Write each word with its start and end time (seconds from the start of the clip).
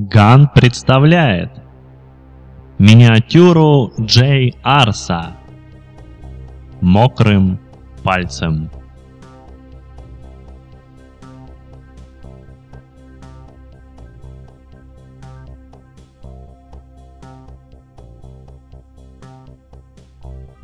Ган 0.00 0.48
представляет 0.54 1.50
миниатюру 2.78 3.92
Джей 4.00 4.54
Арса 4.62 5.36
мокрым 6.80 7.58
пальцем. 8.04 8.70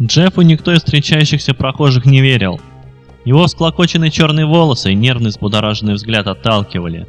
Джеффу 0.00 0.42
никто 0.42 0.72
из 0.72 0.78
встречающихся 0.78 1.55
прохожих 1.55 2.06
не 2.06 2.20
верил. 2.20 2.60
Его 3.24 3.46
всклокоченные 3.48 4.12
черные 4.12 4.46
волосы 4.46 4.92
и 4.92 4.94
нервный 4.94 5.30
взбудораженный 5.30 5.94
взгляд 5.94 6.28
отталкивали. 6.28 7.08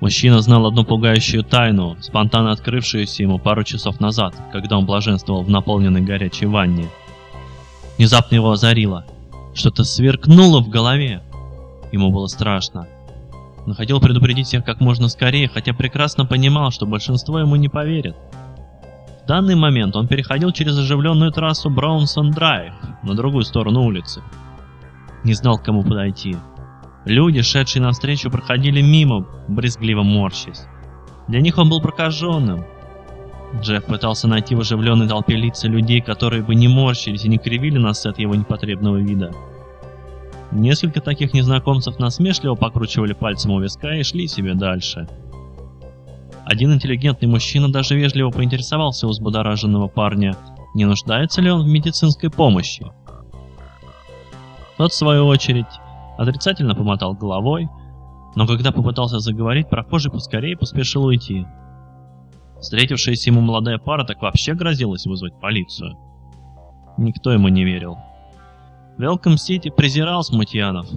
Мужчина 0.00 0.40
знал 0.40 0.66
одну 0.66 0.84
пугающую 0.84 1.42
тайну, 1.42 1.96
спонтанно 2.00 2.52
открывшуюся 2.52 3.22
ему 3.24 3.38
пару 3.38 3.64
часов 3.64 3.98
назад, 3.98 4.34
когда 4.52 4.78
он 4.78 4.86
блаженствовал 4.86 5.42
в 5.42 5.50
наполненной 5.50 6.02
горячей 6.02 6.46
ванне. 6.46 6.88
Внезапно 7.96 8.36
его 8.36 8.52
озарило. 8.52 9.04
Что-то 9.54 9.82
сверкнуло 9.82 10.60
в 10.60 10.68
голове. 10.68 11.22
Ему 11.90 12.10
было 12.12 12.26
страшно. 12.28 12.86
Он 13.66 13.74
хотел 13.74 14.00
предупредить 14.00 14.46
всех 14.46 14.64
как 14.64 14.80
можно 14.80 15.08
скорее, 15.08 15.48
хотя 15.48 15.74
прекрасно 15.74 16.24
понимал, 16.24 16.70
что 16.70 16.86
большинство 16.86 17.40
ему 17.40 17.56
не 17.56 17.68
поверит. 17.68 18.16
В 19.24 19.26
данный 19.26 19.56
момент 19.56 19.96
он 19.96 20.06
переходил 20.06 20.52
через 20.52 20.78
оживленную 20.78 21.32
трассу 21.32 21.70
Браунсон-Драйв 21.70 22.72
на 23.02 23.14
другую 23.14 23.42
сторону 23.42 23.82
улицы. 23.82 24.22
Не 25.24 25.34
знал, 25.34 25.58
к 25.58 25.64
кому 25.64 25.82
подойти. 25.82 26.36
Люди, 27.04 27.42
шедшие 27.42 27.82
навстречу, 27.82 28.30
проходили 28.30 28.82
мимо, 28.82 29.26
брезгливо 29.48 30.02
морщась. 30.02 30.66
Для 31.28 31.40
них 31.40 31.58
он 31.58 31.68
был 31.68 31.80
прокаженным. 31.80 32.64
Джефф 33.60 33.84
пытался 33.84 34.28
найти 34.28 34.54
в 34.54 34.60
оживленной 34.60 35.08
толпе 35.08 35.36
лица 35.36 35.68
людей, 35.68 36.00
которые 36.00 36.42
бы 36.42 36.54
не 36.54 36.68
морщились 36.68 37.24
и 37.24 37.28
не 37.28 37.38
кривили 37.38 37.78
нас 37.78 38.04
от 38.04 38.18
его 38.18 38.34
непотребного 38.34 38.96
вида. 38.96 39.32
Несколько 40.50 41.00
таких 41.00 41.34
незнакомцев 41.34 41.98
насмешливо 41.98 42.54
покручивали 42.54 43.12
пальцем 43.12 43.52
у 43.52 43.60
виска 43.60 43.94
и 43.94 44.02
шли 44.02 44.26
себе 44.26 44.54
дальше. 44.54 45.06
Один 46.44 46.72
интеллигентный 46.72 47.28
мужчина 47.28 47.70
даже 47.70 47.94
вежливо 47.94 48.30
поинтересовался 48.30 49.06
у 49.06 49.10
взбудораженного 49.10 49.88
парня, 49.88 50.34
не 50.74 50.86
нуждается 50.86 51.42
ли 51.42 51.50
он 51.50 51.64
в 51.64 51.68
медицинской 51.68 52.30
помощи. 52.30 52.86
Тот, 54.78 54.92
в 54.92 54.96
свою 54.96 55.26
очередь, 55.26 55.66
отрицательно 56.18 56.74
помотал 56.74 57.14
головой, 57.14 57.68
но 58.34 58.46
когда 58.46 58.72
попытался 58.72 59.20
заговорить, 59.20 59.70
прохожий 59.70 60.12
поскорее 60.12 60.56
поспешил 60.56 61.04
уйти. 61.04 61.46
Встретившаяся 62.60 63.30
ему 63.30 63.40
молодая 63.40 63.78
пара 63.78 64.04
так 64.04 64.20
вообще 64.20 64.54
грозилась 64.54 65.06
вызвать 65.06 65.40
полицию. 65.40 65.96
Никто 66.98 67.32
ему 67.32 67.48
не 67.48 67.64
верил. 67.64 67.96
Велком 68.98 69.38
Сити 69.38 69.70
презирал 69.70 70.24
смутьянов. 70.24 70.88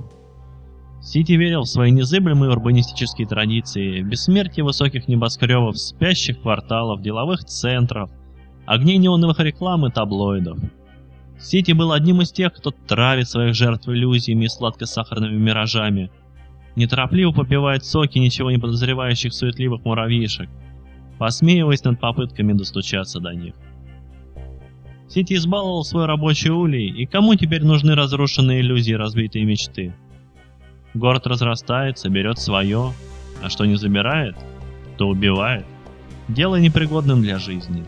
Сити 1.02 1.34
верил 1.34 1.62
в 1.62 1.70
свои 1.70 1.92
незыблемые 1.92 2.52
урбанистические 2.52 3.28
традиции, 3.28 4.02
бессмертие 4.02 4.64
высоких 4.64 5.08
небоскребов, 5.08 5.78
спящих 5.78 6.42
кварталов, 6.42 7.02
деловых 7.02 7.46
центров, 7.46 8.10
огней 8.66 8.98
неоновых 8.98 9.40
реклам 9.40 9.86
и 9.86 9.92
таблоидов. 9.92 10.58
Сити 11.42 11.72
был 11.72 11.92
одним 11.92 12.22
из 12.22 12.32
тех, 12.32 12.54
кто 12.54 12.72
травит 12.72 13.28
своих 13.28 13.56
жертв 13.56 13.90
иллюзиями 13.90 14.46
и 14.46 14.48
сладко-сахарными 14.48 15.38
миражами, 15.38 16.12
неторопливо 16.76 17.32
попивает 17.32 17.84
соки 17.84 18.20
ничего 18.20 18.52
не 18.52 18.60
подозревающих 18.60 19.34
суетливых 19.34 19.84
муравьишек, 19.84 20.50
посмеиваясь 21.18 21.84
над 21.84 22.00
попытками 22.00 22.54
достучаться 22.54 23.20
до 23.20 23.34
них. 23.34 23.56
Сити 25.10 25.34
избаловал 25.34 25.84
свой 25.84 26.06
рабочий 26.06 26.52
улей, 26.52 26.90
и 26.90 27.06
кому 27.06 27.36
теперь 27.36 27.66
нужны 27.66 27.96
разрушенные 27.96 28.62
иллюзии 28.62 28.92
и 28.92 28.96
разбитые 28.96 29.44
мечты? 29.44 29.94
Город 30.94 31.26
разрастается, 31.26 32.10
берет 32.10 32.38
свое, 32.38 32.94
а 33.42 33.50
что 33.50 33.66
не 33.66 33.76
забирает, 33.76 34.36
то 34.98 35.08
убивает, 35.10 35.66
делая 36.28 36.62
непригодным 36.62 37.22
для 37.22 37.40
жизни. 37.40 37.84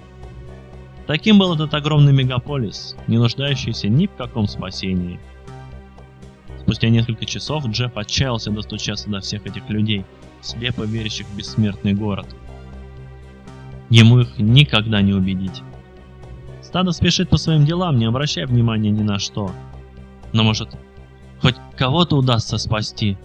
Таким 1.08 1.38
был 1.38 1.54
этот 1.54 1.74
огромный 1.74 2.14
мегаполис, 2.14 2.96
не 3.08 3.18
нуждающийся 3.18 3.90
ни 3.90 4.08
в 4.08 4.12
каком 4.16 4.48
спасении. 4.48 5.20
Спустя 6.62 6.88
несколько 6.90 7.26
часов 7.26 7.66
Джефф 7.68 7.98
отчаялся 7.98 8.52
достучаться 8.52 9.10
до 9.10 9.20
всех 9.20 9.46
этих 9.46 9.70
людей, 9.70 10.06
слепо 10.42 10.84
верящих 10.84 11.28
в 11.28 11.36
бессмертный 11.36 11.94
город. 11.94 12.28
Ему 13.90 14.22
их 14.22 14.40
никогда 14.40 15.02
не 15.02 15.14
убедить. 15.14 15.62
Стадо 16.62 16.92
спешит 16.94 17.30
по 17.30 17.38
своим 17.38 17.66
делам, 17.66 17.98
не 17.98 18.06
обращая 18.06 18.48
внимания 18.48 18.90
ни 18.90 19.04
на 19.04 19.20
что. 19.20 19.52
Но 20.32 20.44
может, 20.44 20.70
хоть 21.42 21.56
кого-то 21.76 22.16
удастся 22.16 22.58
спасти. 22.58 23.18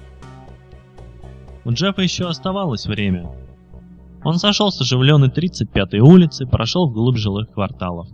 У 1.65 1.71
Джеффа 1.71 2.03
еще 2.03 2.29
оставалось 2.29 2.87
время. 2.87 3.31
Он 4.25 4.39
сошел 4.39 4.71
с 4.71 4.81
оживленной 4.81 5.29
35-й 5.29 6.01
улицы, 6.01 6.47
прошел 6.47 6.89
вглубь 6.89 7.17
жилых 7.17 7.51
кварталов. 7.53 8.09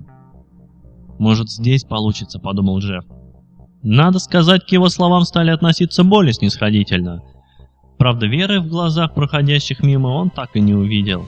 «Может, 1.19 1.51
здесь 1.51 1.85
получится»,— 1.85 2.39
подумал 2.41 2.79
Джефф. 2.79 3.05
Надо 3.87 4.19
сказать, 4.19 4.65
к 4.65 4.71
его 4.71 4.89
словам 4.89 5.25
стали 5.25 5.51
относиться 5.51 6.05
более 6.05 6.33
снисходительно. 6.33 7.23
Правда, 7.99 8.27
веры 8.27 8.61
в 8.61 8.69
глазах 8.69 9.13
проходящих 9.15 9.83
мимо 9.83 10.09
он 10.09 10.31
так 10.31 10.57
и 10.57 10.61
не 10.61 10.73
увидел. 10.73 11.27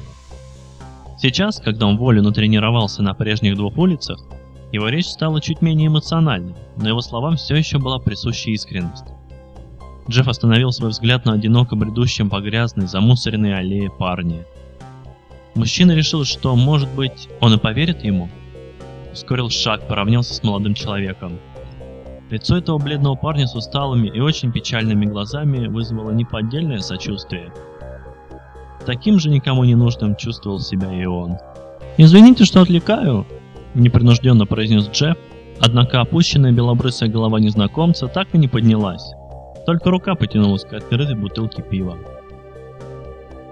Сейчас, 1.19 1.60
когда 1.60 1.87
он 1.87 1.98
волю 1.98 2.22
натренировался 2.22 3.03
на 3.03 3.12
прежних 3.12 3.56
двух 3.56 3.76
улицах, 3.76 4.19
его 4.72 4.88
речь 4.88 5.06
стала 5.06 5.41
чуть 5.43 5.60
менее 5.60 5.88
эмоциональной, 5.88 6.54
но 6.78 6.88
его 6.88 7.03
словам 7.03 7.37
все 7.37 7.56
еще 7.56 7.78
была 7.78 7.98
присуща 7.98 8.50
искренность. 8.50 9.04
Джефф 10.08 10.26
остановил 10.26 10.72
свой 10.72 10.91
взгляд 10.91 11.26
на 11.26 11.34
одиноко 11.34 11.76
бредущем 11.76 12.31
по 12.31 12.41
грязной, 12.41 12.87
замусоренной 12.87 13.54
аллее 13.54 13.91
парне. 13.91 14.47
Мужчина 15.56 15.93
решил, 15.93 16.25
что, 16.25 16.55
может 16.55 16.91
быть, 16.91 17.31
он 17.41 17.55
и 17.55 17.59
поверит 17.59 18.05
ему. 18.05 18.28
Ускорил 19.11 19.49
шаг, 19.49 19.89
поравнялся 19.89 20.34
с 20.34 20.43
молодым 20.43 20.75
человеком. 20.75 21.39
Лицо 22.28 22.59
этого 22.59 22.77
бледного 22.77 23.15
парня 23.15 23.47
с 23.47 23.55
усталыми 23.55 24.09
и 24.09 24.21
очень 24.21 24.53
печальными 24.53 25.06
глазами 25.06 25.67
вызвало 25.67 26.11
неподдельное 26.11 26.81
сочувствие. 26.81 27.50
Таким 28.84 29.19
же 29.19 29.31
никому 29.31 29.65
не 29.65 29.75
нужным 29.75 30.15
чувствовал 30.17 30.61
себя 30.61 30.93
и 30.93 31.06
он. 31.06 31.39
«Извините, 31.97 32.44
что 32.44 32.61
отвлекаю»,— 32.61 33.27
непринужденно 33.75 34.44
произнес 34.44 34.91
Джефф, 34.91 35.17
однако 35.59 36.03
опущенная 36.03 36.53
белобрысая 36.53 37.09
голова 37.09 37.41
незнакомца 37.41 38.09
так 38.09 38.28
и 38.34 38.38
не 38.38 38.49
поднялась. 38.49 39.15
Только 39.65 39.91
рука 39.91 40.17
потянулась 40.17 40.65
к 40.65 40.75
открытой 40.75 41.15
бутылке 41.15 41.62
пива. 41.62 41.97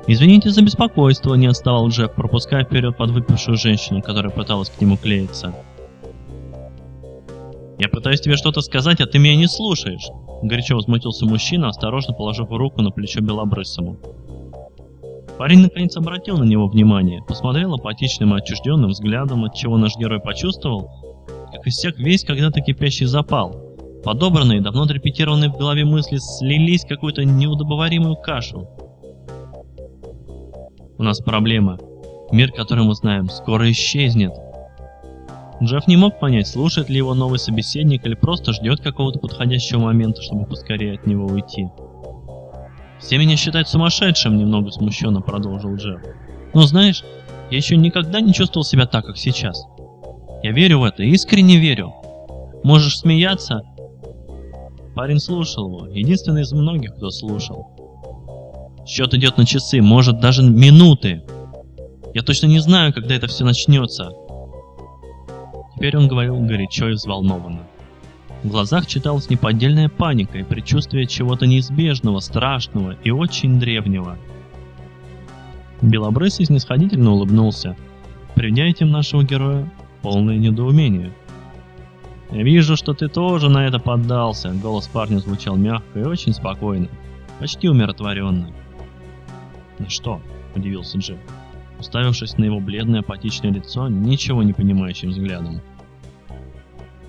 «Извините 0.06 0.50
за 0.50 0.62
беспокойство»,— 0.62 1.34
не 1.36 1.46
отставал 1.46 1.88
Джефф, 1.88 2.12
пропуская 2.12 2.64
вперед 2.64 2.96
подвыпившую 2.96 3.56
женщину, 3.56 4.02
которая 4.02 4.30
пыталась 4.30 4.68
к 4.68 4.78
нему 4.80 4.98
клеиться. 4.98 5.54
«Я 7.78 7.88
пытаюсь 7.88 8.20
тебе 8.20 8.36
что-то 8.36 8.60
сказать, 8.60 9.00
а 9.00 9.06
ты 9.06 9.18
меня 9.18 9.36
не 9.36 9.46
слушаешь!» 9.46 10.06
Горячо 10.42 10.74
возмутился 10.74 11.24
мужчина, 11.24 11.68
осторожно 11.68 12.12
положив 12.12 12.50
руку 12.50 12.82
на 12.82 12.90
плечо 12.90 13.20
белобрысому. 13.20 13.96
Парень 15.38 15.60
наконец 15.60 15.96
обратил 15.96 16.36
на 16.36 16.44
него 16.44 16.68
внимание, 16.68 17.22
посмотрел 17.26 17.74
апатичным 17.74 18.34
и 18.34 18.38
отчужденным 18.38 18.90
взглядом, 18.90 19.44
от 19.44 19.54
чего 19.54 19.78
наш 19.78 19.96
герой 19.96 20.20
почувствовал, 20.20 20.90
как 21.50 21.66
иссяк 21.66 21.98
весь 21.98 22.24
когда-то 22.24 22.60
кипящий 22.60 23.06
запал. 23.06 23.56
Подобранные, 24.04 24.60
давно 24.60 24.82
отрепетированные 24.82 25.50
в 25.50 25.56
голове 25.56 25.86
мысли 25.86 26.18
слились 26.18 26.84
в 26.84 26.88
какую-то 26.88 27.24
неудобоваримую 27.24 28.16
кашу. 28.16 28.68
У 31.04 31.06
нас 31.06 31.20
проблема. 31.20 31.78
Мир, 32.32 32.50
который 32.50 32.82
мы 32.82 32.94
знаем, 32.94 33.28
скоро 33.28 33.70
исчезнет. 33.70 34.32
Джефф 35.62 35.86
не 35.86 35.98
мог 35.98 36.18
понять, 36.18 36.48
слушает 36.48 36.88
ли 36.88 36.96
его 36.96 37.12
новый 37.12 37.38
собеседник 37.38 38.06
или 38.06 38.14
просто 38.14 38.54
ждет 38.54 38.80
какого-то 38.80 39.18
подходящего 39.18 39.80
момента, 39.80 40.22
чтобы 40.22 40.46
поскорее 40.46 40.94
от 40.94 41.06
него 41.06 41.26
уйти. 41.26 41.68
«Все 43.00 43.18
меня 43.18 43.36
считают 43.36 43.68
сумасшедшим»,— 43.68 44.38
немного 44.38 44.70
смущенно 44.70 45.20
продолжил 45.20 45.74
Джефф. 45.74 46.00
«Но 46.54 46.62
знаешь, 46.62 47.04
я 47.50 47.58
еще 47.58 47.76
никогда 47.76 48.22
не 48.22 48.32
чувствовал 48.32 48.64
себя 48.64 48.86
так, 48.86 49.04
как 49.04 49.18
сейчас. 49.18 49.62
Я 50.42 50.52
верю 50.52 50.78
в 50.78 50.84
это, 50.84 51.02
искренне 51.02 51.58
верю. 51.58 51.92
Можешь 52.62 52.96
смеяться?» 52.96 53.60
Парень 54.94 55.18
слушал 55.18 55.68
его, 55.68 55.86
единственный 55.86 56.44
из 56.44 56.52
многих, 56.52 56.94
кто 56.94 57.10
слушал. 57.10 57.73
Счет 58.86 59.14
идет 59.14 59.38
на 59.38 59.46
часы, 59.46 59.80
может 59.80 60.20
даже 60.20 60.42
минуты. 60.42 61.22
Я 62.12 62.22
точно 62.22 62.46
не 62.46 62.58
знаю, 62.58 62.92
когда 62.92 63.14
это 63.14 63.26
все 63.26 63.44
начнется. 63.44 64.10
Теперь 65.74 65.96
он 65.96 66.06
говорил 66.06 66.38
горячо 66.40 66.88
и 66.90 66.92
взволнованно. 66.92 67.66
В 68.42 68.48
глазах 68.48 68.86
читалась 68.86 69.30
неподдельная 69.30 69.88
паника 69.88 70.38
и 70.38 70.42
предчувствие 70.42 71.06
чего-то 71.06 71.46
неизбежного, 71.46 72.20
страшного 72.20 72.92
и 73.02 73.10
очень 73.10 73.58
древнего. 73.58 74.18
Белобрысый 75.80 76.44
снисходительно 76.44 77.12
улыбнулся, 77.12 77.76
приведя 78.34 78.64
этим 78.64 78.90
нашего 78.90 79.24
героя 79.24 79.70
полное 80.02 80.36
недоумение. 80.36 81.12
«Я 82.30 82.42
вижу, 82.42 82.76
что 82.76 82.92
ты 82.92 83.08
тоже 83.08 83.48
на 83.48 83.66
это 83.66 83.78
поддался»,— 83.78 84.50
голос 84.62 84.88
парня 84.88 85.18
звучал 85.18 85.56
мягко 85.56 86.00
и 86.00 86.04
очень 86.04 86.34
спокойно, 86.34 86.88
почти 87.38 87.68
умиротворенно. 87.68 88.52
«На 89.78 89.88
что?»— 89.88 90.20
удивился 90.56 90.98
Джек, 90.98 91.18
уставившись 91.78 92.38
на 92.38 92.44
его 92.44 92.60
бледное 92.60 93.00
апатичное 93.00 93.52
лицо 93.52 93.88
ничего 93.88 94.42
не 94.42 94.52
понимающим 94.52 95.10
взглядом. 95.10 95.60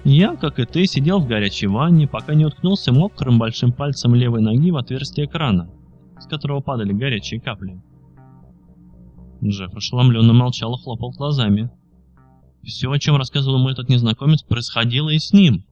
Я, 0.08 0.36
как 0.36 0.60
и 0.60 0.66
ты, 0.66 0.86
сидел 0.86 1.20
в 1.20 1.28
горячей 1.28 1.66
ванне, 1.66 2.08
пока 2.08 2.36
не 2.36 2.46
уткнулся 2.46 2.94
мокрым 2.94 3.40
большим 3.40 3.72
пальцем 3.72 4.14
левой 4.14 4.40
ноги 4.40 4.70
в 4.70 4.78
отверстие 4.78 5.28
крана, 5.28 5.68
с 6.20 6.28
которого 6.28 6.62
падали 6.62 6.94
горячие 6.94 7.42
капли. 7.42 7.82
Джефф 9.44 9.76
ошеломленно 9.76 10.32
молчал 10.32 10.76
и 10.76 10.82
хлопал 10.82 11.10
глазами. 11.10 11.72
Все, 12.62 12.92
о 12.92 13.00
чем 13.00 13.16
рассказывал 13.16 13.58
ему 13.58 13.70
этот 13.70 13.90
незнакомец, 13.90 14.44
происходило 14.44 15.10
и 15.10 15.18
с 15.18 15.34
ним. 15.34 15.66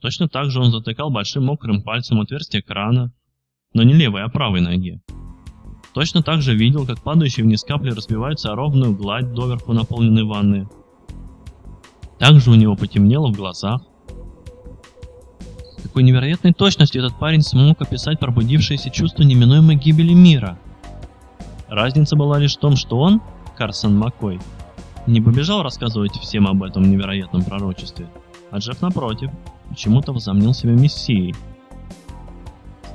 Точно 0.00 0.28
так 0.28 0.52
же 0.52 0.60
он 0.60 0.70
затыкал 0.70 1.10
большим 1.10 1.46
мокрым 1.46 1.82
пальцем 1.82 2.20
отверстие 2.20 2.62
крана, 2.62 3.12
но 3.74 3.82
не 3.82 3.94
левой, 3.94 4.22
а 4.22 4.28
правой 4.28 4.60
ноге. 4.60 5.00
Точно 6.00 6.22
так 6.22 6.40
же 6.40 6.54
видел, 6.54 6.86
как 6.86 6.98
падающие 7.02 7.44
вниз 7.44 7.62
капли 7.62 7.90
разбиваются 7.90 8.50
о 8.50 8.54
ровную 8.54 8.96
гладь 8.96 9.34
доверху 9.34 9.74
наполненной 9.74 10.24
ванны, 10.24 10.66
также 12.18 12.50
у 12.50 12.54
него 12.54 12.74
потемнело 12.74 13.30
в 13.30 13.36
глазах. 13.36 13.82
С 15.76 15.82
какой 15.82 16.04
невероятной 16.04 16.54
точностью 16.54 17.04
этот 17.04 17.18
парень 17.18 17.42
смог 17.42 17.82
описать 17.82 18.18
пробудившееся 18.18 18.88
чувство 18.88 19.24
неминуемой 19.24 19.76
гибели 19.76 20.14
мира. 20.14 20.58
Разница 21.68 22.16
была 22.16 22.38
лишь 22.38 22.56
в 22.56 22.60
том, 22.60 22.76
что 22.76 22.98
он, 22.98 23.20
Карсон 23.58 23.94
Маккой, 23.94 24.40
не 25.06 25.20
побежал 25.20 25.62
рассказывать 25.62 26.12
всем 26.12 26.46
об 26.46 26.62
этом 26.62 26.90
невероятном 26.90 27.44
пророчестве, 27.44 28.08
а 28.50 28.56
Джефф, 28.56 28.80
напротив, 28.80 29.30
почему-то 29.68 30.14
возомнил 30.14 30.54
себя 30.54 30.72
мессией. 30.72 31.34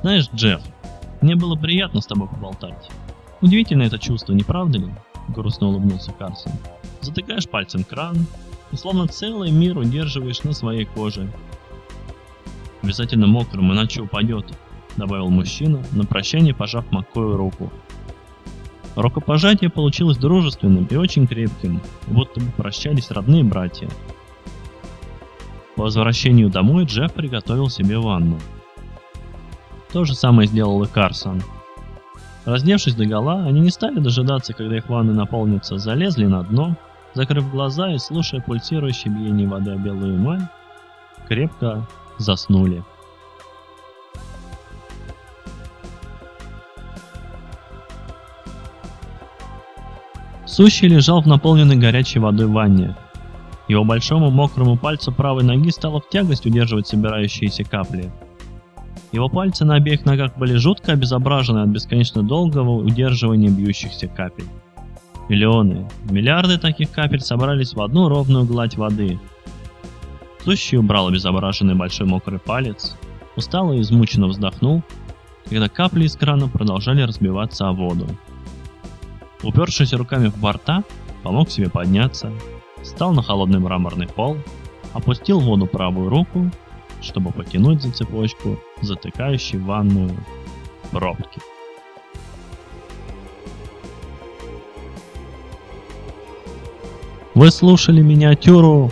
«Знаешь, 0.02 0.28
Джефф, 0.34 0.60
мне 1.26 1.34
было 1.34 1.56
приятно 1.56 2.00
с 2.00 2.06
тобой 2.06 2.28
поболтать. 2.28 2.88
Удивительно 3.40 3.82
это 3.82 3.98
чувство, 3.98 4.32
не 4.32 4.44
правда 4.44 4.78
ли?»— 4.78 4.94
грустно 5.28 5.66
улыбнулся 5.66 6.12
Карсон. 6.12 6.52
«Затыкаешь 7.00 7.48
пальцем 7.48 7.82
кран, 7.82 8.26
и 8.70 8.76
словно 8.76 9.08
целый 9.08 9.50
мир 9.50 9.76
удерживаешь 9.76 10.44
на 10.44 10.52
своей 10.52 10.84
коже. 10.84 11.28
Обязательно 12.80 13.26
мокрым, 13.26 13.72
иначе 13.72 14.02
упадет, 14.02 14.46
добавил 14.96 15.28
мужчина, 15.28 15.82
на 15.90 16.04
прощание 16.04 16.54
пожав 16.54 16.92
Маккою 16.92 17.36
руку. 17.36 17.72
Рукопожатие 18.94 19.68
получилось 19.68 20.18
дружественным 20.18 20.84
и 20.84 20.94
очень 20.94 21.26
крепким, 21.26 21.80
будто 22.06 22.38
бы 22.38 22.52
прощались 22.52 23.10
родные 23.10 23.42
братья. 23.42 23.88
По 25.74 25.82
возвращению 25.82 26.50
домой 26.50 26.84
Джефф 26.84 27.12
приготовил 27.12 27.68
себе 27.68 27.98
ванну. 27.98 28.38
То 29.96 30.04
же 30.04 30.14
самое 30.14 30.46
сделал 30.46 30.82
и 30.82 30.86
Карсон. 30.86 31.40
Раздевшись 32.44 32.94
до 32.94 33.06
гола, 33.06 33.44
они 33.46 33.60
не 33.60 33.70
стали 33.70 33.98
дожидаться, 33.98 34.52
когда 34.52 34.76
их 34.76 34.90
ванны 34.90 35.14
наполнятся, 35.14 35.78
залезли 35.78 36.26
на 36.26 36.42
дно 36.42 36.76
закрыв 37.14 37.50
глаза 37.50 37.90
и 37.94 37.96
слушая 37.96 38.42
пульсирующее 38.42 39.10
биение 39.10 39.48
воды 39.48 39.70
о 39.70 39.76
белую 39.76 40.16
эмаль, 40.16 40.42
крепко 41.28 41.88
заснули. 42.18 42.84
Сущий 50.44 50.88
лежал 50.88 51.22
в 51.22 51.26
наполненной 51.26 51.76
горячей 51.76 52.18
водой 52.18 52.48
ванне. 52.48 52.94
Его 53.66 53.82
большому 53.82 54.30
мокрому 54.30 54.76
пальцу 54.76 55.10
правой 55.10 55.42
ноги 55.42 55.70
стало 55.70 56.02
в 56.02 56.10
тягость 56.10 56.44
удерживать 56.44 56.86
собирающиеся 56.86 57.64
капли. 57.64 58.12
Его 59.12 59.28
пальцы 59.28 59.64
на 59.64 59.76
обеих 59.76 60.04
ногах 60.04 60.36
были 60.36 60.56
жутко 60.56 60.92
обезображены 60.92 61.60
от 61.60 61.68
бесконечно 61.68 62.22
долгого 62.22 62.70
удерживания 62.70 63.48
бьющихся 63.48 64.08
капель. 64.08 64.46
Миллионы, 65.28 65.88
миллиарды 66.10 66.58
таких 66.58 66.90
капель 66.90 67.20
собрались 67.20 67.74
в 67.74 67.80
одну 67.80 68.08
ровную 68.08 68.44
гладь 68.44 68.76
воды. 68.76 69.18
Сущий 70.44 70.78
убрал 70.78 71.08
обезображенный 71.08 71.74
большой 71.74 72.06
мокрый 72.06 72.38
палец, 72.38 72.96
устало 73.36 73.72
и 73.72 73.80
измученно 73.80 74.28
вздохнул, 74.28 74.82
когда 75.48 75.68
капли 75.68 76.04
из 76.04 76.16
крана 76.16 76.48
продолжали 76.48 77.02
разбиваться 77.02 77.68
о 77.68 77.72
воду. 77.72 78.06
Упершись 79.42 79.92
руками 79.92 80.28
в 80.28 80.38
борта, 80.38 80.84
помог 81.22 81.50
себе 81.50 81.68
подняться, 81.68 82.32
встал 82.82 83.12
на 83.12 83.22
холодный 83.22 83.58
мраморный 83.58 84.06
пол, 84.06 84.36
опустил 84.92 85.40
в 85.40 85.44
воду 85.44 85.66
правую 85.66 86.08
руку, 86.08 86.50
чтобы 87.02 87.32
потянуть 87.32 87.82
за 87.82 87.92
цепочку, 87.92 88.58
затыкающей 88.80 89.58
ванную 89.58 90.16
пробки. 90.90 91.40
Вы 97.34 97.50
слушали 97.50 98.00
миниатюру 98.00 98.90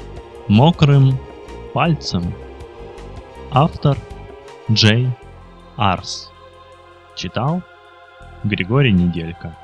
«Мокрым 0.49 1.19
пальцем». 1.73 2.35
Автор 3.51 3.97
Джей 4.71 5.09
Арс. 5.77 6.31
Читал 7.17 7.63
Григорий 8.43 8.93
Неделька. 8.93 9.57